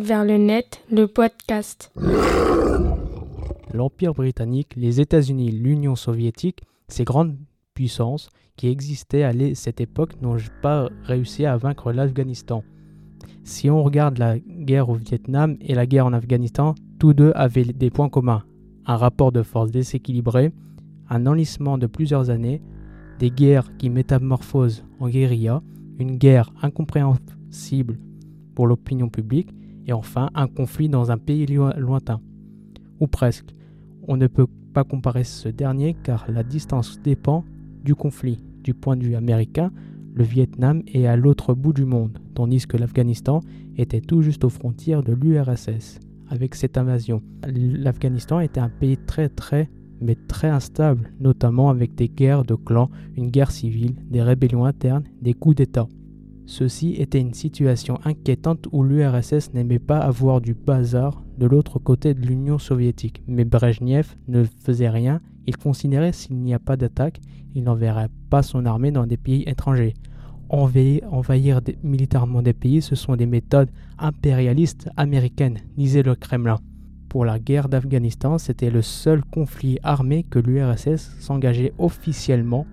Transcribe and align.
Vers 0.00 0.24
le 0.24 0.36
net, 0.38 0.82
le 0.90 1.06
podcast. 1.06 1.92
L'Empire 3.74 4.14
britannique, 4.14 4.74
les 4.76 5.00
États-Unis, 5.00 5.50
l'Union 5.50 5.96
soviétique, 5.96 6.60
ces 6.88 7.04
grandes 7.04 7.36
puissances 7.74 8.30
qui 8.56 8.68
existaient 8.68 9.24
à 9.24 9.32
cette 9.54 9.80
époque 9.80 10.20
n'ont 10.22 10.36
pas 10.62 10.88
réussi 11.02 11.46
à 11.46 11.56
vaincre 11.56 11.92
l'Afghanistan. 11.92 12.62
Si 13.48 13.70
on 13.70 13.82
regarde 13.82 14.18
la 14.18 14.38
guerre 14.38 14.90
au 14.90 14.94
Vietnam 14.94 15.56
et 15.62 15.74
la 15.74 15.86
guerre 15.86 16.04
en 16.04 16.12
Afghanistan, 16.12 16.74
tous 16.98 17.14
deux 17.14 17.32
avaient 17.34 17.64
des 17.64 17.88
points 17.88 18.10
communs. 18.10 18.44
Un 18.84 18.96
rapport 18.96 19.32
de 19.32 19.42
force 19.42 19.70
déséquilibré, 19.70 20.52
un 21.08 21.26
enlissement 21.26 21.78
de 21.78 21.86
plusieurs 21.86 22.28
années, 22.28 22.60
des 23.18 23.30
guerres 23.30 23.74
qui 23.78 23.88
métamorphosent 23.88 24.84
en 25.00 25.08
guérilla, 25.08 25.62
une 25.98 26.18
guerre 26.18 26.52
incompréhensible 26.60 27.98
pour 28.54 28.66
l'opinion 28.66 29.08
publique, 29.08 29.48
et 29.86 29.94
enfin 29.94 30.28
un 30.34 30.46
conflit 30.46 30.90
dans 30.90 31.10
un 31.10 31.16
pays 31.16 31.46
lointain. 31.46 32.20
Ou 33.00 33.06
presque. 33.06 33.54
On 34.06 34.18
ne 34.18 34.26
peut 34.26 34.46
pas 34.74 34.84
comparer 34.84 35.24
ce 35.24 35.48
dernier 35.48 35.96
car 36.02 36.26
la 36.30 36.42
distance 36.42 37.00
dépend 37.00 37.46
du 37.82 37.94
conflit. 37.94 38.44
Du 38.62 38.74
point 38.74 38.96
de 38.96 39.04
vue 39.04 39.14
américain, 39.14 39.72
le 40.18 40.24
Vietnam 40.24 40.82
est 40.92 41.06
à 41.06 41.16
l'autre 41.16 41.54
bout 41.54 41.72
du 41.72 41.84
monde, 41.84 42.18
tandis 42.34 42.66
que 42.66 42.76
l'Afghanistan 42.76 43.38
était 43.76 44.00
tout 44.00 44.20
juste 44.20 44.42
aux 44.42 44.48
frontières 44.48 45.04
de 45.04 45.12
l'URSS. 45.12 46.00
Avec 46.28 46.56
cette 46.56 46.76
invasion, 46.76 47.22
l'Afghanistan 47.46 48.40
était 48.40 48.58
un 48.58 48.68
pays 48.68 48.96
très 48.96 49.28
très 49.28 49.70
mais 50.00 50.16
très 50.16 50.48
instable, 50.48 51.12
notamment 51.20 51.70
avec 51.70 51.94
des 51.94 52.08
guerres 52.08 52.44
de 52.44 52.54
clans, 52.54 52.90
une 53.16 53.30
guerre 53.30 53.50
civile, 53.50 53.96
des 54.10 54.22
rébellions 54.22 54.64
internes, 54.64 55.04
des 55.22 55.34
coups 55.34 55.56
d'État. 55.56 55.88
Ceci 56.46 56.94
était 56.94 57.20
une 57.20 57.34
situation 57.34 57.98
inquiétante 58.04 58.66
où 58.72 58.82
l'URSS 58.82 59.52
n'aimait 59.54 59.78
pas 59.78 59.98
avoir 59.98 60.40
du 60.40 60.54
bazar 60.54 61.22
de 61.36 61.46
l'autre 61.46 61.78
côté 61.78 62.14
de 62.14 62.26
l'Union 62.26 62.58
soviétique. 62.58 63.22
Mais 63.26 63.44
Brezhnev 63.44 64.16
ne 64.28 64.44
faisait 64.44 64.88
rien, 64.88 65.20
il 65.48 65.56
considérait 65.56 66.12
s'il 66.12 66.36
n'y 66.36 66.52
a 66.52 66.58
pas 66.58 66.76
d'attaque, 66.76 67.20
il 67.54 67.64
n'enverrait 67.64 68.10
pas 68.28 68.42
son 68.42 68.66
armée 68.66 68.90
dans 68.90 69.06
des 69.06 69.16
pays 69.16 69.44
étrangers. 69.46 69.94
Envahir, 70.50 71.62
militairement 71.82 72.42
des 72.42 72.52
pays, 72.52 72.82
ce 72.82 72.94
sont 72.94 73.16
des 73.16 73.24
méthodes 73.24 73.70
impérialistes 73.98 74.90
américaines, 74.98 75.60
disait 75.78 76.02
le 76.02 76.14
Kremlin. 76.14 76.58
Pour 77.08 77.24
la 77.24 77.38
guerre 77.38 77.70
d'Afghanistan, 77.70 78.36
c'était 78.36 78.70
le 78.70 78.82
seul 78.82 79.24
conflit 79.24 79.78
armé 79.82 80.22
que 80.22 80.38
l'URSS 80.38 81.16
s'engageait 81.18 81.72
officiellement. 81.78 82.66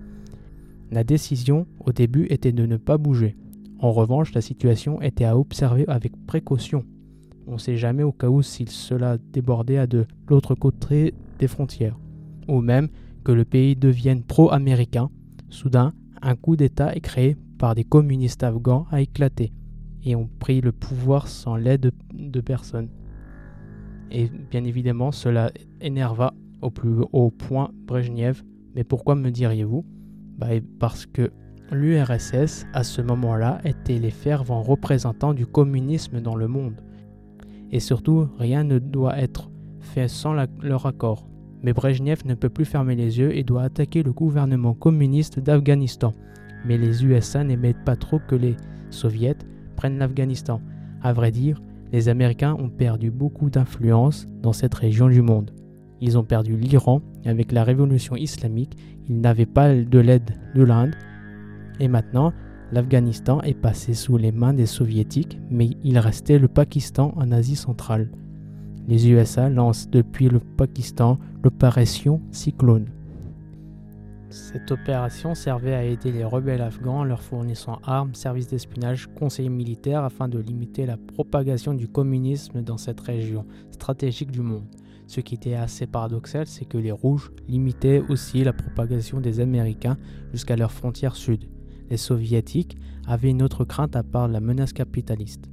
La 0.90 1.02
décision 1.02 1.66
au 1.80 1.92
début 1.92 2.26
était 2.28 2.52
de 2.52 2.66
ne 2.66 2.76
pas 2.76 2.98
bouger. 2.98 3.36
En 3.78 3.90
revanche, 3.90 4.34
la 4.34 4.42
situation 4.42 5.00
était 5.00 5.24
à 5.24 5.38
observer 5.38 5.86
avec 5.88 6.12
précaution. 6.26 6.84
On 7.46 7.54
ne 7.54 7.58
sait 7.58 7.78
jamais 7.78 8.02
au 8.02 8.12
cas 8.12 8.28
où 8.28 8.42
si 8.42 8.66
cela 8.66 9.16
débordait 9.32 9.78
à 9.78 9.86
de 9.86 10.04
l'autre 10.28 10.54
côté 10.54 11.14
des 11.38 11.48
frontières, 11.48 11.96
ou 12.48 12.60
même 12.60 12.88
que 13.24 13.32
le 13.32 13.44
pays 13.44 13.76
devienne 13.76 14.22
pro-américain. 14.22 15.10
Soudain, 15.48 15.92
un 16.22 16.36
coup 16.36 16.56
d'État 16.56 16.94
est 16.94 17.00
créé 17.00 17.36
par 17.58 17.74
des 17.74 17.84
communistes 17.84 18.42
afghans 18.42 18.86
a 18.90 19.00
éclaté 19.00 19.52
et 20.04 20.14
ont 20.14 20.28
pris 20.38 20.60
le 20.60 20.72
pouvoir 20.72 21.28
sans 21.28 21.56
l'aide 21.56 21.92
de 22.12 22.40
personne. 22.40 22.88
Et 24.10 24.30
bien 24.50 24.64
évidemment, 24.64 25.12
cela 25.12 25.50
énerva 25.80 26.34
au 26.62 26.70
plus 26.70 27.04
haut 27.12 27.30
point 27.30 27.70
Brezhnev. 27.86 28.42
Mais 28.74 28.84
pourquoi 28.84 29.14
me 29.14 29.30
diriez-vous? 29.30 29.84
Bah, 30.38 30.48
Parce 30.78 31.06
que 31.06 31.32
L'URSS, 31.72 32.64
à 32.72 32.84
ce 32.84 33.02
moment-là, 33.02 33.60
était 33.64 33.98
les 33.98 34.10
fervents 34.10 34.62
représentants 34.62 35.34
du 35.34 35.46
communisme 35.46 36.20
dans 36.20 36.36
le 36.36 36.46
monde. 36.46 36.80
Et 37.72 37.80
surtout, 37.80 38.28
rien 38.38 38.62
ne 38.62 38.78
doit 38.78 39.18
être 39.18 39.50
fait 39.80 40.06
sans 40.06 40.32
leur 40.62 40.86
accord. 40.86 41.28
Mais 41.66 41.72
Brezhnev 41.72 42.20
ne 42.26 42.34
peut 42.34 42.48
plus 42.48 42.64
fermer 42.64 42.94
les 42.94 43.18
yeux 43.18 43.36
et 43.36 43.42
doit 43.42 43.64
attaquer 43.64 44.04
le 44.04 44.12
gouvernement 44.12 44.72
communiste 44.72 45.40
d'Afghanistan. 45.40 46.14
Mais 46.64 46.78
les 46.78 47.04
USA 47.04 47.42
n'aimaient 47.42 47.74
pas 47.74 47.96
trop 47.96 48.20
que 48.20 48.36
les 48.36 48.54
soviets 48.90 49.34
prennent 49.74 49.98
l'Afghanistan. 49.98 50.60
À 51.02 51.12
vrai 51.12 51.32
dire, 51.32 51.60
les 51.92 52.08
Américains 52.08 52.54
ont 52.54 52.68
perdu 52.68 53.10
beaucoup 53.10 53.50
d'influence 53.50 54.28
dans 54.42 54.52
cette 54.52 54.74
région 54.74 55.08
du 55.08 55.22
monde. 55.22 55.50
Ils 56.00 56.16
ont 56.16 56.22
perdu 56.22 56.56
l'Iran 56.56 57.02
avec 57.24 57.50
la 57.50 57.64
révolution 57.64 58.14
islamique, 58.14 58.78
ils 59.08 59.20
n'avaient 59.20 59.44
pas 59.44 59.74
de 59.74 59.98
l'aide 59.98 60.38
de 60.54 60.62
l'Inde, 60.62 60.94
et 61.80 61.88
maintenant, 61.88 62.32
l'Afghanistan 62.70 63.40
est 63.40 63.60
passé 63.60 63.92
sous 63.92 64.18
les 64.18 64.30
mains 64.30 64.54
des 64.54 64.66
soviétiques, 64.66 65.40
mais 65.50 65.70
il 65.82 65.98
restait 65.98 66.38
le 66.38 66.46
Pakistan 66.46 67.12
en 67.16 67.32
Asie 67.32 67.56
centrale. 67.56 68.08
Les 68.88 69.08
USA 69.08 69.48
lancent 69.48 69.90
depuis 69.90 70.28
le 70.28 70.38
Pakistan 70.38 71.18
l'opération 71.42 72.20
Cyclone. 72.30 72.86
Cette 74.28 74.70
opération 74.70 75.34
servait 75.34 75.74
à 75.74 75.84
aider 75.84 76.12
les 76.12 76.24
rebelles 76.24 76.62
afghans 76.62 77.04
leur 77.04 77.22
fournissant 77.22 77.78
armes, 77.84 78.14
services 78.14 78.48
d'espionnage, 78.48 79.08
conseils 79.14 79.48
militaires 79.48 80.04
afin 80.04 80.28
de 80.28 80.38
limiter 80.38 80.86
la 80.86 80.96
propagation 80.96 81.74
du 81.74 81.88
communisme 81.88 82.62
dans 82.62 82.76
cette 82.76 83.00
région 83.00 83.44
stratégique 83.70 84.30
du 84.30 84.40
monde. 84.40 84.66
Ce 85.06 85.20
qui 85.20 85.34
était 85.34 85.54
assez 85.54 85.86
paradoxal, 85.86 86.46
c'est 86.46 86.64
que 86.64 86.78
les 86.78 86.92
rouges 86.92 87.30
limitaient 87.48 88.02
aussi 88.08 88.42
la 88.44 88.52
propagation 88.52 89.20
des 89.20 89.40
Américains 89.40 89.96
jusqu'à 90.32 90.56
leur 90.56 90.72
frontière 90.72 91.14
sud 91.16 91.48
les 91.90 91.96
soviétiques 91.96 92.76
avaient 93.06 93.30
une 93.30 93.42
autre 93.42 93.64
crainte 93.64 93.96
à 93.96 94.02
part 94.02 94.28
la 94.28 94.40
menace 94.40 94.72
capitaliste. 94.72 95.48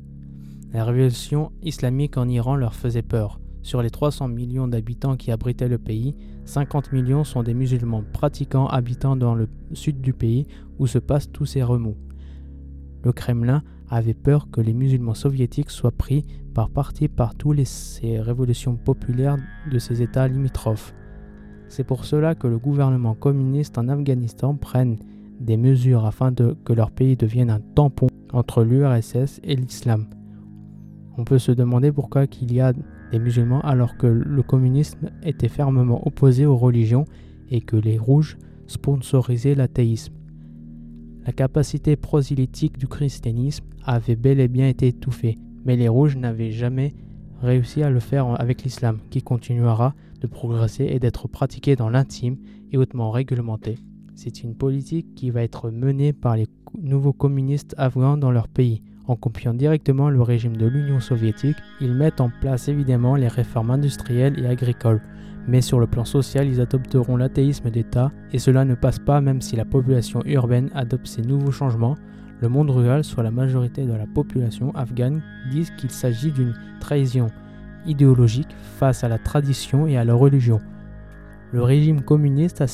La 0.74 0.86
révolution 0.86 1.52
islamique 1.62 2.18
en 2.18 2.28
Iran 2.28 2.56
leur 2.56 2.74
faisait 2.74 3.04
peur. 3.04 3.40
Sur 3.62 3.84
les 3.84 3.92
300 3.92 4.28
millions 4.28 4.68
d'habitants 4.68 5.16
qui 5.16 5.32
abritaient 5.32 5.68
le 5.68 5.78
pays, 5.78 6.16
50 6.46 6.92
millions 6.92 7.24
sont 7.24 7.44
des 7.44 7.54
musulmans 7.54 8.04
pratiquants 8.12 8.66
habitant 8.66 9.16
dans 9.16 9.36
le 9.36 9.48
sud 9.74 10.02
du 10.02 10.14
pays 10.14 10.48
où 10.80 10.88
se 10.88 10.98
passent 10.98 11.32
tous 11.32 11.46
ces 11.46 11.62
remous. 11.62 11.96
Le 13.04 13.12
Kremlin 13.12 13.62
avait 13.88 14.16
peur 14.16 14.50
que 14.50 14.62
les 14.62 14.74
musulmans 14.74 15.14
soviétiques 15.14 15.70
soient 15.70 15.92
pris 15.92 16.26
par 16.56 16.72
partie 16.72 17.08
par 17.08 17.36
toutes 17.36 17.64
ces 17.66 18.20
révolutions 18.20 18.76
populaires 18.76 19.38
de 19.72 19.78
ces 19.78 20.02
États 20.02 20.28
limitrophes. 20.28 20.96
C'est 21.68 21.84
pour 21.84 22.04
cela 22.04 22.34
que 22.34 22.48
le 22.48 22.58
gouvernement 22.58 23.14
communiste 23.14 23.78
en 23.78 23.90
Afghanistan 23.90 24.56
prenne 24.56 24.98
des 25.40 25.58
mesures 25.58 26.06
afin 26.06 26.34
que 26.34 26.74
leur 26.74 26.90
pays 26.90 27.16
devienne 27.16 27.52
un 27.52 27.60
tampon 27.60 28.08
entre 28.32 28.64
l'URSS 28.64 29.40
et 29.44 29.56
l'islam. 29.56 30.08
On 31.18 31.24
peut 31.24 31.40
se 31.40 31.52
demander 31.52 31.92
pourquoi 31.92 32.26
il 32.42 32.54
y 32.54 32.60
a 32.60 32.74
des 33.12 33.20
musulmans 33.20 33.62
alors 33.62 33.98
que 33.98 34.08
le 34.08 34.44
communisme 34.44 35.12
était 35.22 35.48
fermement 35.48 36.06
opposé 36.08 36.46
aux 36.46 36.58
religions 36.58 37.06
et 37.50 37.62
que 37.62 37.76
les 37.76 37.98
rouges 37.98 38.38
sponsorisaient 38.68 39.56
l'athéisme. 39.56 40.14
La 41.26 41.32
capacité 41.32 41.96
prosélytique 41.96 42.78
du 42.78 42.88
christianisme 42.88 43.66
avait 43.86 44.16
bel 44.16 44.40
et 44.40 44.48
bien 44.48 44.68
été 44.68 44.88
étouffée, 44.88 45.38
mais 45.64 45.76
les 45.76 45.88
rouges 45.88 46.18
n'avaient 46.18 46.52
jamais 46.52 46.94
réussi 47.42 47.84
à 47.84 47.90
le 47.90 48.00
faire 48.00 48.40
avec 48.42 48.64
l'islam, 48.64 49.00
qui 49.10 49.22
continuera 49.22 49.94
de 50.22 50.28
progresser 50.28 50.86
et 50.86 51.00
d'être 51.00 51.28
pratiqué 51.28 51.76
dans 51.76 51.90
l'intime 51.90 52.38
et 52.72 52.78
hautement 52.78 53.12
réglementé. 53.12 53.78
C'est 54.16 54.44
une 54.44 54.56
politique 54.56 55.16
qui 55.16 55.30
va 55.30 55.44
être 55.44 55.70
menée 55.70 56.14
par 56.14 56.36
les 56.36 56.48
nouveaux 56.78 57.14
communistes 57.14 57.76
afghans 57.78 58.18
dans 58.18 58.32
leur 58.32 58.48
pays. 58.48 58.82
En 59.06 59.18
copiant 59.18 59.54
directement 59.54 60.10
le 60.10 60.22
régime 60.22 60.56
de 60.56 60.66
l'Union 60.66 61.02
soviétique, 61.02 61.58
ils 61.82 61.94
mettent 61.94 62.22
en 62.22 62.30
place 62.30 62.70
évidemment 62.70 63.16
les 63.16 63.28
réformes 63.28 63.72
industrielles 63.72 64.40
et 64.40 64.48
agricoles. 64.48 65.02
Mais 65.46 65.60
sur 65.60 65.82
le 65.82 65.88
plan 65.88 66.06
social, 66.06 66.48
ils 66.48 66.62
adopteront 66.62 67.18
l'athéisme 67.18 67.70
d'État, 67.70 68.14
et 68.32 68.40
cela 68.40 68.64
ne 68.64 68.76
passe 68.76 69.00
pas 69.00 69.20
même 69.20 69.42
si 69.42 69.58
la 69.58 69.66
population 69.66 70.22
urbaine 70.26 70.70
adopte 70.74 71.08
ces 71.08 71.22
nouveaux 71.22 71.52
changements. 71.52 71.98
Le 72.40 72.48
monde 72.48 72.70
rural, 72.70 73.04
soit 73.04 73.24
la 73.24 73.32
majorité 73.32 73.86
de 73.86 73.92
la 73.92 74.08
population 74.08 74.74
afghane, 74.74 75.22
disent 75.52 75.72
qu'il 75.72 75.92
s'agit 75.92 76.32
d'une 76.32 76.54
trahison 76.80 77.28
idéologique 77.86 78.56
face 78.78 79.04
à 79.04 79.10
la 79.10 79.18
tradition 79.18 79.86
et 79.86 79.98
à 79.98 80.06
la 80.06 80.14
religion. 80.14 80.62
Le 81.52 81.62
régime 81.62 82.02
communiste 82.02 82.62
a 82.62 82.68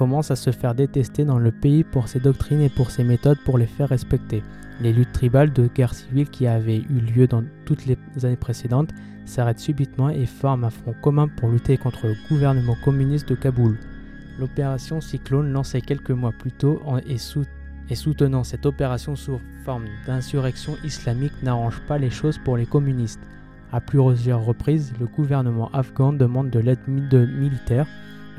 commence 0.00 0.30
à 0.30 0.36
se 0.36 0.50
faire 0.50 0.74
détester 0.74 1.26
dans 1.26 1.38
le 1.38 1.52
pays 1.52 1.84
pour 1.84 2.08
ses 2.08 2.20
doctrines 2.20 2.62
et 2.62 2.70
pour 2.70 2.90
ses 2.90 3.04
méthodes 3.04 3.36
pour 3.44 3.58
les 3.58 3.66
faire 3.66 3.90
respecter. 3.90 4.42
Les 4.80 4.94
luttes 4.94 5.12
tribales 5.12 5.52
de 5.52 5.66
guerre 5.66 5.92
civile 5.92 6.30
qui 6.30 6.46
avaient 6.46 6.78
eu 6.78 7.00
lieu 7.14 7.26
dans 7.26 7.44
toutes 7.66 7.84
les 7.84 7.98
années 8.24 8.36
précédentes 8.36 8.94
s'arrêtent 9.26 9.58
subitement 9.58 10.08
et 10.08 10.24
forment 10.24 10.64
un 10.64 10.70
front 10.70 10.94
commun 11.02 11.28
pour 11.28 11.50
lutter 11.50 11.76
contre 11.76 12.06
le 12.06 12.14
gouvernement 12.30 12.76
communiste 12.82 13.28
de 13.28 13.34
Kaboul. 13.34 13.76
L'opération 14.38 15.02
Cyclone, 15.02 15.52
lancée 15.52 15.82
quelques 15.82 16.12
mois 16.12 16.32
plus 16.32 16.52
tôt, 16.52 16.80
et 17.90 17.94
soutenant 17.94 18.42
cette 18.42 18.64
opération 18.64 19.16
sous 19.16 19.38
forme 19.66 19.84
d'insurrection 20.06 20.78
islamique 20.82 21.42
n'arrange 21.42 21.78
pas 21.86 21.98
les 21.98 22.08
choses 22.08 22.38
pour 22.38 22.56
les 22.56 22.64
communistes. 22.64 23.20
À 23.70 23.82
plusieurs 23.82 24.46
reprises, 24.46 24.94
le 24.98 25.04
gouvernement 25.04 25.70
afghan 25.74 26.14
demande 26.14 26.48
de 26.48 26.58
l'aide 26.58 26.88
militaire 26.88 27.86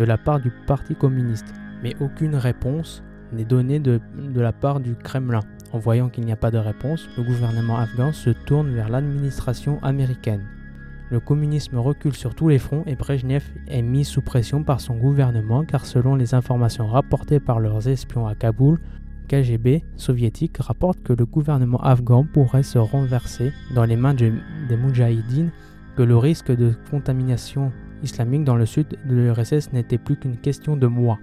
de 0.01 0.06
la 0.07 0.18
part 0.18 0.39
du 0.39 0.50
Parti 0.65 0.95
communiste, 0.95 1.53
mais 1.83 1.95
aucune 2.00 2.33
réponse 2.33 3.03
n'est 3.33 3.45
donnée 3.45 3.80
de, 3.80 4.01
de 4.18 4.42
la 4.42 4.51
part 4.51 4.80
du 4.80 4.95
Kremlin. 4.95 5.42
En 5.74 5.77
voyant 5.77 6.09
qu'il 6.09 6.25
n'y 6.25 6.31
a 6.31 6.36
pas 6.36 6.50
de 6.50 6.57
réponse, 6.57 7.07
le 7.18 7.24
gouvernement 7.24 7.77
afghan 7.77 8.12
se 8.12 8.31
tourne 8.31 8.71
vers 8.71 8.89
l'administration 8.89 9.77
américaine. 9.83 10.44
Le 11.12 11.19
communisme 11.19 11.77
recule 11.77 12.15
sur 12.15 12.33
tous 12.33 12.48
les 12.48 12.57
fronts 12.57 12.83
et 12.88 12.95
Brezhnev 12.95 13.44
est 13.68 13.83
mis 13.83 14.03
sous 14.03 14.24
pression 14.24 14.63
par 14.63 14.81
son 14.81 14.95
gouvernement 14.95 15.63
car 15.65 15.86
selon 15.86 16.15
les 16.15 16.33
informations 16.33 16.88
rapportées 16.88 17.39
par 17.39 17.59
leurs 17.59 17.88
espions 17.88 18.25
à 18.25 18.33
Kaboul, 18.33 18.80
KGB 19.27 19.83
soviétique 19.97 20.57
rapporte 20.57 21.04
que 21.04 21.13
le 21.13 21.27
gouvernement 21.27 21.83
afghan 21.83 22.25
pourrait 22.25 22.63
se 22.63 22.80
renverser 22.80 23.54
dans 23.75 23.86
les 23.86 23.97
mains 23.97 24.15
des 24.15 24.31
Moudjahidines, 24.77 25.51
que 25.95 26.01
le 26.01 26.18
risque 26.18 26.51
de 26.51 26.74
contamination 26.89 27.71
islamique 28.03 28.44
dans 28.44 28.56
le 28.56 28.65
sud 28.65 28.88
de 29.06 29.13
l'URSS 29.13 29.74
n'était 29.74 29.98
plus 29.98 30.15
qu'une 30.15 30.38
question 30.38 30.77
de 30.77 30.88
mois. 30.88 31.19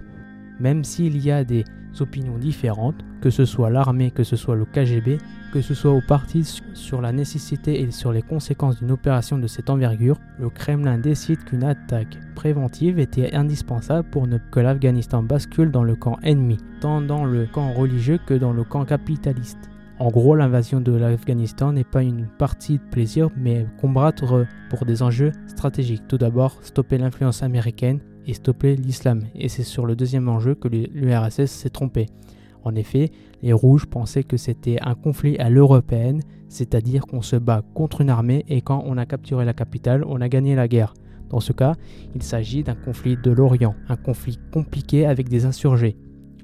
Même 0.59 0.83
s'il 0.83 1.17
y 1.17 1.31
a 1.31 1.43
des 1.43 1.63
opinions 1.99 2.37
différentes, 2.37 2.95
que 3.21 3.29
ce 3.29 3.45
soit 3.45 3.69
l'armée, 3.69 4.11
que 4.11 4.23
ce 4.23 4.35
soit 4.35 4.55
le 4.55 4.65
KGB, 4.65 5.17
que 5.51 5.61
ce 5.61 5.73
soit 5.73 5.91
au 5.91 6.01
parti 6.01 6.43
sur 6.73 7.01
la 7.01 7.11
nécessité 7.11 7.81
et 7.81 7.91
sur 7.91 8.11
les 8.11 8.21
conséquences 8.21 8.79
d'une 8.79 8.91
opération 8.91 9.37
de 9.37 9.47
cette 9.47 9.69
envergure, 9.69 10.17
le 10.39 10.49
Kremlin 10.49 10.97
décide 10.97 11.43
qu'une 11.43 11.63
attaque 11.63 12.17
préventive 12.35 12.99
était 12.99 13.33
indispensable 13.35 14.07
pour 14.09 14.27
que 14.51 14.59
l'Afghanistan 14.59 15.23
bascule 15.23 15.71
dans 15.71 15.83
le 15.83 15.95
camp 15.95 16.17
ennemi, 16.23 16.57
tant 16.81 17.01
dans 17.01 17.25
le 17.25 17.45
camp 17.47 17.73
religieux 17.73 18.19
que 18.25 18.33
dans 18.33 18.53
le 18.53 18.63
camp 18.63 18.85
capitaliste. 18.85 19.69
En 19.99 20.11
gros, 20.11 20.33
l'invasion 20.33 20.79
de 20.79 20.93
l'Afghanistan 20.93 21.73
n'est 21.73 21.83
pas 21.83 22.03
une 22.03 22.27
partie 22.37 22.77
de 22.77 22.83
plaisir, 22.89 23.29
mais 23.35 23.65
combattre 23.81 24.45
pour 24.69 24.85
des 24.85 25.03
enjeux 25.03 25.33
stratégiques. 25.47 26.07
Tout 26.07 26.17
d'abord, 26.17 26.55
stopper 26.61 26.97
l'influence 26.97 27.43
américaine 27.43 27.99
et 28.25 28.33
stopper 28.33 28.77
l'islam. 28.77 29.23
Et 29.35 29.49
c'est 29.49 29.63
sur 29.63 29.85
le 29.85 29.97
deuxième 29.97 30.29
enjeu 30.29 30.55
que 30.55 30.69
l'URSS 30.69 31.51
s'est 31.51 31.69
trompé. 31.69 32.05
En 32.63 32.75
effet, 32.75 33.11
les 33.41 33.51
Rouges 33.51 33.87
pensaient 33.87 34.23
que 34.23 34.37
c'était 34.37 34.77
un 34.81 34.95
conflit 34.95 35.37
à 35.37 35.49
l'européenne, 35.49 36.21
c'est-à-dire 36.47 37.05
qu'on 37.05 37.21
se 37.21 37.35
bat 37.35 37.61
contre 37.73 37.99
une 37.99 38.09
armée 38.09 38.45
et 38.47 38.61
quand 38.61 38.81
on 38.85 38.97
a 38.97 39.05
capturé 39.05 39.43
la 39.43 39.53
capitale, 39.53 40.05
on 40.07 40.21
a 40.21 40.29
gagné 40.29 40.55
la 40.55 40.69
guerre. 40.69 40.93
Dans 41.29 41.41
ce 41.41 41.51
cas, 41.51 41.75
il 42.15 42.23
s'agit 42.23 42.63
d'un 42.63 42.75
conflit 42.75 43.17
de 43.21 43.31
l'Orient, 43.31 43.75
un 43.89 43.97
conflit 43.97 44.39
compliqué 44.53 45.05
avec 45.05 45.27
des 45.27 45.45
insurgés. 45.45 45.97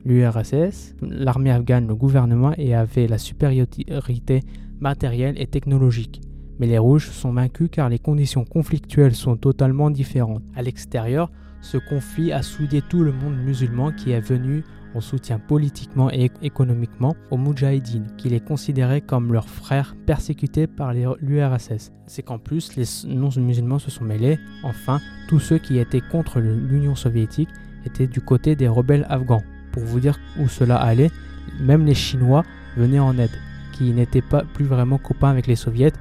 L'URSS, 0.06 0.96
l'armée 1.02 1.50
afghane, 1.50 1.88
le 1.88 1.96
gouvernement 1.96 2.54
et 2.58 2.76
avait 2.76 3.08
la 3.08 3.18
supériorité 3.18 4.42
matérielle 4.80 5.42
et 5.42 5.48
technologique. 5.48 6.22
Mais 6.60 6.68
les 6.68 6.78
Rouges 6.78 7.10
sont 7.10 7.34
vaincus 7.34 7.70
car 7.72 7.90
les 7.90 8.00
conditions 8.00 8.46
conflictuelles 8.46 9.16
sont 9.16 9.36
totalement 9.36 9.90
différentes. 9.90 10.44
À 10.56 10.62
l'extérieur, 10.62 11.32
ce 11.62 11.78
conflit 11.78 12.32
a 12.32 12.44
soudé 12.44 12.84
tout 12.88 13.02
le 13.02 13.12
monde 13.12 13.36
musulman 13.36 13.92
qui 13.92 14.12
est 14.12 14.20
venu 14.20 14.64
en 14.94 15.02
soutien 15.02 15.40
politiquement 15.40 16.12
et 16.12 16.32
économiquement 16.42 17.16
aux 17.32 17.38
Moudjahidines, 17.38 18.08
qui 18.18 18.30
les 18.30 18.40
considéraient 18.40 19.02
comme 19.02 19.34
leurs 19.34 19.50
frères 19.50 19.96
persécutés 20.06 20.68
par 20.68 20.94
l'URSS. 20.94 21.92
C'est 22.06 22.22
qu'en 22.22 22.38
plus, 22.38 22.76
les 22.76 22.86
non-musulmans 23.08 23.80
se 23.80 23.92
sont 23.92 24.06
mêlés. 24.06 24.40
Enfin, 24.64 25.00
tous 25.28 25.40
ceux 25.40 25.58
qui 25.58 25.80
étaient 25.80 26.02
contre 26.12 26.40
l'Union 26.40 26.96
soviétique 26.96 27.50
étaient 27.86 28.08
du 28.08 28.22
côté 28.22 28.56
des 28.56 28.68
rebelles 28.68 29.06
afghans. 29.10 29.44
Pour 29.76 29.84
vous 29.84 30.00
dire 30.00 30.18
où 30.40 30.48
cela 30.48 30.78
allait, 30.78 31.12
même 31.60 31.86
les 31.86 31.94
Chinois 31.94 32.44
venaient 32.78 33.00
en 33.00 33.18
aide, 33.20 33.38
qui 33.74 33.92
n'étaient 33.92 34.22
pas 34.22 34.44
plus 34.54 34.66
vraiment 34.66 34.98
copains 34.98 35.30
avec 35.30 35.48
les 35.48 35.58
soviets 35.58 35.92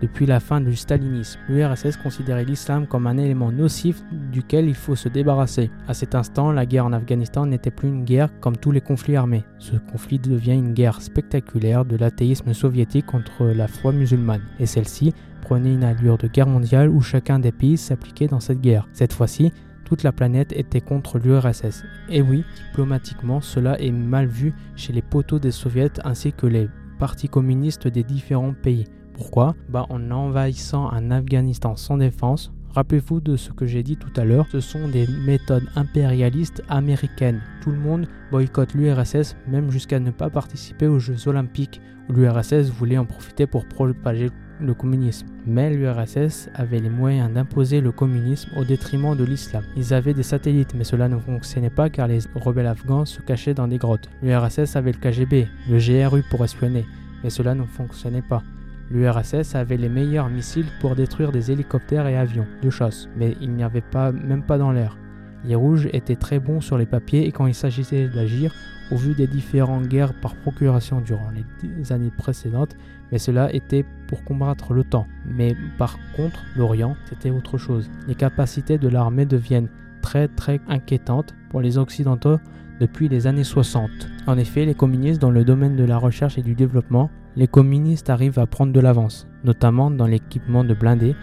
depuis 0.00 0.24
la 0.24 0.38
fin 0.38 0.60
du 0.60 0.76
stalinisme. 0.76 1.40
L'URSS 1.48 1.96
considérait 1.96 2.44
l'islam 2.44 2.86
comme 2.86 3.08
un 3.08 3.18
élément 3.18 3.50
nocif 3.50 4.02
duquel 4.32 4.68
il 4.68 4.74
faut 4.74 4.94
se 4.94 5.08
débarrasser. 5.08 5.70
À 5.88 5.94
cet 5.94 6.14
instant, 6.14 6.52
la 6.52 6.64
guerre 6.64 6.86
en 6.86 6.92
Afghanistan 6.92 7.44
n'était 7.44 7.72
plus 7.72 7.88
une 7.88 8.04
guerre 8.04 8.28
comme 8.40 8.56
tous 8.56 8.70
les 8.70 8.80
conflits 8.80 9.16
armés. 9.16 9.44
Ce 9.58 9.74
conflit 9.90 10.20
devient 10.20 10.52
une 10.54 10.74
guerre 10.74 11.02
spectaculaire 11.02 11.84
de 11.84 11.96
l'athéisme 11.96 12.54
soviétique 12.54 13.06
contre 13.06 13.46
la 13.46 13.66
foi 13.66 13.92
musulmane. 13.92 14.42
Et 14.60 14.66
celle-ci 14.66 15.12
prenait 15.42 15.74
une 15.74 15.84
allure 15.84 16.18
de 16.18 16.28
guerre 16.28 16.46
mondiale 16.46 16.88
où 16.88 17.00
chacun 17.00 17.40
des 17.40 17.52
pays 17.52 17.76
s'appliquait 17.76 18.28
dans 18.28 18.40
cette 18.40 18.60
guerre. 18.60 18.88
Cette 18.92 19.12
fois-ci, 19.12 19.52
toute 19.84 20.02
la 20.02 20.12
planète 20.12 20.52
était 20.52 20.80
contre 20.80 21.18
l'URSS. 21.18 21.84
Et 22.08 22.22
oui, 22.22 22.44
diplomatiquement, 22.68 23.40
cela 23.40 23.80
est 23.80 23.92
mal 23.92 24.26
vu 24.26 24.54
chez 24.76 24.92
les 24.92 25.02
poteaux 25.02 25.38
des 25.38 25.50
soviets 25.50 25.92
ainsi 26.04 26.32
que 26.32 26.46
les 26.46 26.68
partis 26.98 27.28
communistes 27.28 27.88
des 27.88 28.02
différents 28.02 28.54
pays. 28.54 28.86
Pourquoi? 29.14 29.54
Bah, 29.68 29.86
En 29.90 30.10
envahissant 30.10 30.90
un 30.90 31.10
Afghanistan 31.10 31.76
sans 31.76 31.98
défense, 31.98 32.52
rappelez-vous 32.70 33.20
de 33.20 33.36
ce 33.36 33.52
que 33.52 33.66
j'ai 33.66 33.82
dit 33.82 33.96
tout 33.96 34.12
à 34.16 34.24
l'heure, 34.24 34.46
ce 34.50 34.60
sont 34.60 34.88
des 34.88 35.06
méthodes 35.24 35.68
impérialistes 35.76 36.62
américaines. 36.68 37.40
Tout 37.62 37.70
le 37.70 37.78
monde 37.78 38.08
boycotte 38.30 38.74
l'URSS, 38.74 39.36
même 39.46 39.70
jusqu'à 39.70 40.00
ne 40.00 40.10
pas 40.10 40.30
participer 40.30 40.88
aux 40.88 40.98
Jeux 40.98 41.28
olympiques, 41.28 41.80
où 42.08 42.14
l'URSS 42.14 42.70
voulait 42.70 42.98
en 42.98 43.04
profiter 43.04 43.46
pour 43.46 43.66
propager 43.66 44.30
le 44.60 44.74
communisme. 44.74 45.26
Mais 45.46 45.70
l'URSS 45.70 46.48
avait 46.54 46.80
les 46.80 46.90
moyens 46.90 47.32
d'imposer 47.32 47.80
le 47.80 47.92
communisme 47.92 48.50
au 48.56 48.64
détriment 48.64 49.16
de 49.16 49.24
l'islam. 49.24 49.62
Ils 49.76 49.94
avaient 49.94 50.14
des 50.14 50.22
satellites, 50.22 50.74
mais 50.74 50.84
cela 50.84 51.08
ne 51.08 51.18
fonctionnait 51.18 51.70
pas 51.70 51.90
car 51.90 52.08
les 52.08 52.20
rebelles 52.34 52.66
afghans 52.66 53.04
se 53.04 53.20
cachaient 53.20 53.54
dans 53.54 53.68
des 53.68 53.78
grottes. 53.78 54.08
L'URSS 54.22 54.76
avait 54.76 54.92
le 54.92 54.98
KGB, 54.98 55.48
le 55.68 55.78
GRU 55.78 56.22
pour 56.30 56.44
espionner, 56.44 56.86
mais 57.22 57.30
cela 57.30 57.54
ne 57.54 57.64
fonctionnait 57.64 58.22
pas. 58.22 58.42
L'URSS 58.90 59.54
avait 59.54 59.76
les 59.76 59.88
meilleurs 59.88 60.28
missiles 60.28 60.66
pour 60.80 60.94
détruire 60.94 61.32
des 61.32 61.50
hélicoptères 61.50 62.06
et 62.06 62.16
avions 62.16 62.46
de 62.62 62.70
chasse, 62.70 63.08
mais 63.16 63.36
il 63.40 63.52
n'y 63.52 63.64
avait 63.64 63.80
pas, 63.80 64.12
même 64.12 64.42
pas 64.42 64.58
dans 64.58 64.72
l'air. 64.72 64.96
Les 65.44 65.54
Rouges 65.54 65.88
étaient 65.92 66.16
très 66.16 66.38
bons 66.38 66.60
sur 66.60 66.78
les 66.78 66.86
papiers 66.86 67.26
et 67.26 67.32
quand 67.32 67.46
il 67.46 67.54
s'agissait 67.54 68.08
d'agir, 68.08 68.54
au 68.90 68.96
vu 68.96 69.14
des 69.14 69.26
différentes 69.26 69.88
guerres 69.88 70.14
par 70.20 70.34
procuration 70.34 71.00
durant 71.00 71.30
les 71.30 71.92
années 71.92 72.12
précédentes, 72.16 72.76
mais 73.10 73.18
cela 73.18 73.52
était 73.54 73.84
pour 74.08 74.24
combattre 74.24 74.74
l'OTAN. 74.74 75.06
Mais 75.26 75.56
par 75.78 75.98
contre, 76.16 76.42
l'Orient, 76.56 76.96
c'était 77.08 77.30
autre 77.30 77.58
chose. 77.58 77.90
Les 78.06 78.14
capacités 78.14 78.78
de 78.78 78.88
l'armée 78.88 79.26
deviennent 79.26 79.68
très 80.02 80.28
très 80.28 80.60
inquiétantes 80.68 81.34
pour 81.50 81.60
les 81.60 81.78
Occidentaux 81.78 82.38
depuis 82.80 83.08
les 83.08 83.26
années 83.26 83.44
60. 83.44 83.90
En 84.26 84.36
effet, 84.36 84.64
les 84.64 84.74
communistes 84.74 85.20
dans 85.20 85.30
le 85.30 85.44
domaine 85.44 85.76
de 85.76 85.84
la 85.84 85.98
recherche 85.98 86.38
et 86.38 86.42
du 86.42 86.54
développement 86.54 87.10
les 87.36 87.48
communistes 87.48 88.10
arrivent 88.10 88.38
à 88.38 88.46
prendre 88.46 88.72
de 88.72 88.80
l'avance, 88.80 89.26
notamment 89.42 89.90
dans 89.90 90.06
l'équipement 90.06 90.62
de 90.62 90.74
blindés, 90.74 91.16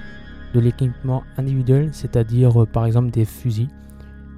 de 0.53 0.59
l'équipement 0.59 1.23
individuel, 1.37 1.89
c'est-à-dire 1.93 2.63
euh, 2.63 2.65
par 2.65 2.85
exemple 2.85 3.11
des 3.11 3.23
fusils, 3.23 3.69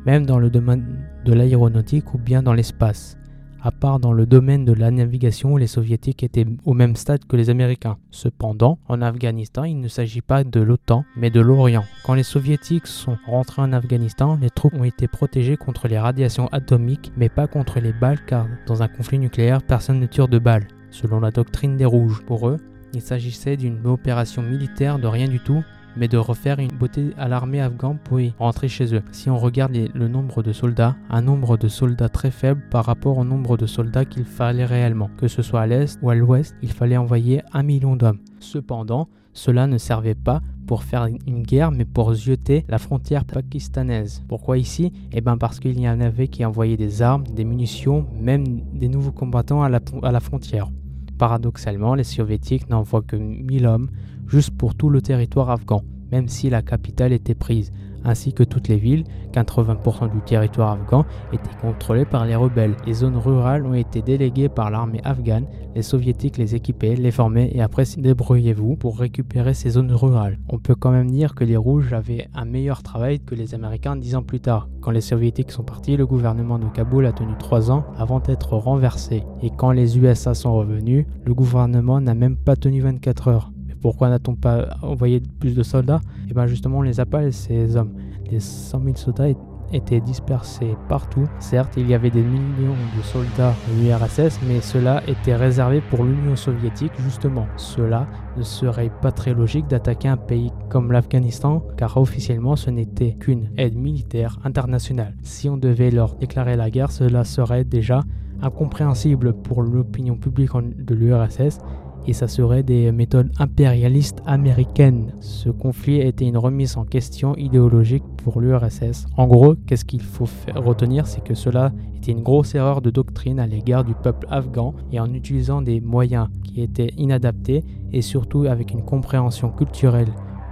même 0.05 0.25
dans 0.25 0.39
le 0.39 0.49
domaine 0.49 0.85
de 1.25 1.33
l'aéronautique 1.33 2.13
ou 2.13 2.17
bien 2.17 2.43
dans 2.43 2.53
l'espace, 2.53 3.17
à 3.61 3.71
part 3.71 3.99
dans 3.99 4.11
le 4.11 4.25
domaine 4.25 4.65
de 4.65 4.73
la 4.73 4.91
navigation 4.91 5.55
les 5.55 5.67
soviétiques 5.67 6.21
étaient 6.21 6.45
au 6.65 6.73
même 6.73 6.97
stade 6.97 7.23
que 7.25 7.37
les 7.37 7.49
américains. 7.49 7.97
Cependant, 8.11 8.77
en 8.89 9.01
Afghanistan, 9.01 9.63
il 9.63 9.79
ne 9.79 9.87
s'agit 9.87 10.21
pas 10.21 10.43
de 10.43 10.59
l'OTAN, 10.59 11.05
mais 11.15 11.29
de 11.29 11.39
l'Orient. 11.39 11.85
Quand 12.05 12.13
les 12.13 12.23
soviétiques 12.23 12.87
sont 12.87 13.17
rentrés 13.25 13.61
en 13.61 13.71
Afghanistan, 13.71 14.37
les 14.41 14.49
troupes 14.49 14.73
ont 14.73 14.83
été 14.83 15.07
protégées 15.07 15.55
contre 15.55 15.87
les 15.87 15.97
radiations 15.97 16.47
atomiques, 16.47 17.13
mais 17.15 17.29
pas 17.29 17.47
contre 17.47 17.79
les 17.79 17.93
balles, 17.93 18.19
car 18.27 18.47
dans 18.67 18.83
un 18.83 18.89
conflit 18.89 19.17
nucléaire, 19.17 19.63
personne 19.63 20.01
ne 20.01 20.07
tire 20.07 20.27
de 20.27 20.39
balles 20.39 20.67
selon 20.91 21.21
la 21.21 21.31
doctrine 21.31 21.77
des 21.77 21.85
Rouges. 21.85 22.21
Pour 22.25 22.49
eux, 22.49 22.57
il 22.93 23.01
s'agissait 23.01 23.57
d'une 23.57 23.87
opération 23.87 24.41
militaire 24.41 24.99
de 24.99 25.07
rien 25.07 25.29
du 25.29 25.39
tout, 25.39 25.63
mais 25.97 26.07
de 26.07 26.17
refaire 26.17 26.59
une 26.59 26.71
beauté 26.71 27.11
à 27.17 27.27
l'armée 27.27 27.61
afghane 27.61 27.99
pour 28.03 28.19
y 28.19 28.33
rentrer 28.39 28.67
chez 28.67 28.93
eux. 28.95 29.03
Si 29.11 29.29
on 29.29 29.37
regarde 29.37 29.73
le 29.93 30.07
nombre 30.07 30.43
de 30.43 30.51
soldats, 30.51 30.95
un 31.09 31.21
nombre 31.21 31.57
de 31.57 31.67
soldats 31.67 32.09
très 32.09 32.31
faible 32.31 32.63
par 32.69 32.85
rapport 32.85 33.17
au 33.17 33.23
nombre 33.25 33.57
de 33.57 33.65
soldats 33.65 34.05
qu'il 34.05 34.25
fallait 34.25 34.65
réellement. 34.65 35.09
Que 35.17 35.27
ce 35.27 35.41
soit 35.41 35.61
à 35.61 35.67
l'est 35.67 35.99
ou 36.01 36.09
à 36.09 36.15
l'ouest, 36.15 36.55
il 36.61 36.71
fallait 36.71 36.97
envoyer 36.97 37.41
un 37.53 37.63
million 37.63 37.95
d'hommes. 37.95 38.19
Cependant, 38.39 39.07
cela 39.33 39.67
ne 39.67 39.77
servait 39.77 40.15
pas 40.15 40.41
pour 40.67 40.83
faire 40.83 41.07
une 41.27 41.43
guerre, 41.43 41.71
mais 41.71 41.85
pour 41.85 42.13
zioter 42.13 42.65
la 42.69 42.77
frontière 42.77 43.25
pakistanaise. 43.25 44.23
Pourquoi 44.27 44.57
ici? 44.57 44.93
Eh 45.11 45.21
bien 45.21 45.37
parce 45.37 45.59
qu'il 45.59 45.79
y 45.79 45.89
en 45.89 45.99
avait 45.99 46.27
qui 46.27 46.45
envoyaient 46.45 46.77
des 46.77 47.01
armes, 47.01 47.23
des 47.27 47.43
munitions, 47.43 48.05
même 48.19 48.61
des 48.73 48.87
nouveaux 48.87 49.11
combattants 49.11 49.63
à 49.63 49.69
la, 49.69 49.79
à 50.03 50.11
la 50.11 50.19
frontière. 50.19 50.69
Paradoxalement, 51.17 51.95
les 51.95 52.03
soviétiques 52.03 52.69
n'envoient 52.69 53.01
que 53.01 53.15
1000 53.15 53.65
hommes 53.65 53.89
juste 54.27 54.57
pour 54.57 54.75
tout 54.75 54.89
le 54.89 55.01
territoire 55.01 55.49
afghan, 55.49 55.83
même 56.11 56.27
si 56.27 56.49
la 56.49 56.61
capitale 56.61 57.13
était 57.13 57.35
prise. 57.35 57.71
ainsi 58.05 58.33
que 58.33 58.43
toutes 58.43 58.67
les 58.67 58.77
villes, 58.77 59.05
80% 59.33 60.11
du 60.11 60.21
territoire 60.21 60.71
afghan 60.73 61.05
était 61.31 61.55
contrôlé 61.61 62.05
par 62.05 62.25
les 62.25 62.35
rebelles. 62.35 62.75
Les 62.85 62.93
zones 62.93 63.15
rurales 63.17 63.65
ont 63.65 63.73
été 63.73 64.01
déléguées 64.01 64.49
par 64.49 64.69
l'armée 64.69 65.01
afghane, 65.03 65.45
les 65.75 65.81
soviétiques 65.81 66.37
les 66.37 66.53
équipaient, 66.55 66.95
les 66.95 67.11
formaient 67.11 67.51
et 67.53 67.61
après 67.61 67.85
débrouillez-vous 67.97 68.75
pour 68.75 68.99
récupérer 68.99 69.53
ces 69.53 69.71
zones 69.71 69.93
rurales. 69.93 70.37
On 70.49 70.59
peut 70.59 70.75
quand 70.75 70.91
même 70.91 71.09
dire 71.09 71.33
que 71.33 71.43
les 71.43 71.57
rouges 71.57 71.93
avaient 71.93 72.27
un 72.33 72.45
meilleur 72.45 72.83
travail 72.83 73.19
que 73.19 73.35
les 73.35 73.55
américains 73.55 73.95
dix 73.95 74.15
ans 74.15 74.23
plus 74.23 74.41
tard. 74.41 74.67
Quand 74.81 74.91
les 74.91 75.01
soviétiques 75.01 75.51
sont 75.51 75.63
partis, 75.63 75.97
le 75.97 76.05
gouvernement 76.05 76.59
de 76.59 76.67
Kaboul 76.67 77.05
a 77.05 77.13
tenu 77.13 77.33
trois 77.39 77.71
ans 77.71 77.85
avant 77.97 78.19
d'être 78.19 78.55
renversé. 78.55 79.23
Et 79.41 79.49
quand 79.49 79.71
les 79.71 79.97
USA 79.97 80.33
sont 80.33 80.53
revenus, 80.53 81.05
le 81.25 81.33
gouvernement 81.33 82.01
n'a 82.01 82.15
même 82.15 82.35
pas 82.35 82.57
tenu 82.57 82.81
24 82.81 83.27
heures. 83.29 83.52
Pourquoi 83.83 84.07
n'a-t-on 84.09 84.35
pas 84.35 84.77
envoyé 84.81 85.21
plus 85.41 85.55
de 85.55 85.61
soldats? 85.61 85.99
Et 86.25 86.29
eh 86.31 86.33
bien 86.33 86.47
justement, 86.47 86.77
on 86.77 86.83
les 86.83 87.01
appelle 87.01 87.33
ces 87.33 87.75
hommes. 87.75 87.91
Les 88.31 88.39
100 88.39 88.81
000 88.81 88.95
soldats 88.95 89.27
étaient 89.73 89.99
dispersés 89.99 90.77
partout. 90.87 91.27
Certes, 91.39 91.73
il 91.75 91.89
y 91.89 91.93
avait 91.93 92.09
des 92.09 92.21
millions 92.21 92.77
de 92.97 93.01
soldats 93.03 93.53
de 93.67 93.83
l'URSS, 93.83 94.39
mais 94.47 94.61
cela 94.61 95.03
était 95.05 95.35
réservé 95.35 95.81
pour 95.81 96.05
l'Union 96.05 96.37
soviétique 96.37 96.93
justement. 96.99 97.45
Cela 97.57 98.07
ne 98.37 98.43
serait 98.43 98.91
pas 99.01 99.11
très 99.11 99.33
logique 99.33 99.67
d'attaquer 99.67 100.07
un 100.07 100.15
pays 100.17 100.53
comme 100.69 100.93
l'Afghanistan, 100.93 101.61
car 101.75 101.97
officiellement 101.97 102.55
ce 102.55 102.69
n'était 102.69 103.15
qu'une 103.19 103.49
aide 103.57 103.75
militaire 103.75 104.39
internationale. 104.45 105.13
Si 105.23 105.49
on 105.49 105.57
devait 105.57 105.91
leur 105.91 106.15
déclarer 106.15 106.55
la 106.55 106.69
guerre, 106.69 106.91
cela 106.91 107.25
serait 107.25 107.65
déjà 107.65 108.03
incompréhensible 108.41 109.33
pour 109.33 109.61
l'opinion 109.61 110.15
publique 110.15 110.51
de 110.53 110.95
l'URSS 110.95 111.59
et 112.07 112.13
ça 112.13 112.27
serait 112.27 112.63
des 112.63 112.91
méthodes 112.91 113.31
impérialistes 113.39 114.21
américaines. 114.25 115.13
Ce 115.21 115.49
conflit 115.49 115.99
était 115.99 116.25
une 116.25 116.37
remise 116.37 116.77
en 116.77 116.85
question 116.85 117.35
idéologique 117.35 118.03
pour 118.23 118.41
l'URSS. 118.41 119.05
En 119.17 119.27
gros, 119.27 119.55
qu'est-ce 119.67 119.85
qu'il 119.85 120.01
faut 120.01 120.27
retenir, 120.55 121.07
c'est 121.07 121.23
que 121.23 121.33
cela 121.33 121.71
était 121.97 122.11
une 122.11 122.23
grosse 122.23 122.55
erreur 122.55 122.81
de 122.81 122.89
doctrine 122.89 123.39
à 123.39 123.47
l'égard 123.47 123.83
du 123.83 123.93
peuple 123.93 124.27
afghan 124.29 124.73
et 124.91 124.99
en 124.99 125.13
utilisant 125.13 125.61
des 125.61 125.79
moyens 125.79 126.27
qui 126.43 126.61
étaient 126.61 126.93
inadaptés 126.97 127.63
et 127.91 128.01
surtout 128.01 128.45
avec 128.45 128.71
une 128.71 128.83
compréhension 128.83 129.49
culturelle 129.49 130.09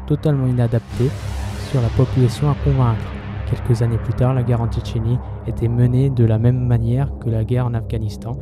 totalement 0.07 0.47
inadaptée 0.47 1.09
sur 1.69 1.81
la 1.81 1.89
population 1.89 2.49
à 2.49 2.55
convaincre. 2.63 3.05
Quelques 3.49 3.81
années 3.81 3.97
plus 3.97 4.13
tard, 4.13 4.33
la 4.33 4.43
guerre 4.43 4.61
en 4.61 4.67
Tchétchénie 4.67 5.17
était 5.51 5.67
menée 5.67 6.09
de 6.09 6.23
la 6.23 6.39
même 6.39 6.65
manière 6.65 7.11
que 7.19 7.29
la 7.29 7.43
guerre 7.43 7.65
en 7.65 7.73
Afghanistan. 7.73 8.37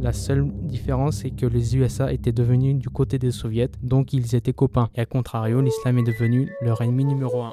La 0.00 0.12
seule 0.12 0.50
différence, 0.62 1.18
c'est 1.18 1.30
que 1.30 1.46
les 1.46 1.76
USA 1.76 2.12
étaient 2.12 2.32
devenus 2.32 2.76
du 2.76 2.90
côté 2.90 3.18
des 3.18 3.30
soviets, 3.30 3.70
donc 3.82 4.12
ils 4.12 4.34
étaient 4.34 4.52
copains. 4.52 4.88
Et 4.96 5.00
à 5.00 5.06
contrario, 5.06 5.60
l'islam 5.60 5.98
est 5.98 6.02
devenu 6.02 6.50
leur 6.60 6.82
ennemi 6.82 7.04
numéro 7.04 7.42
un. 7.42 7.52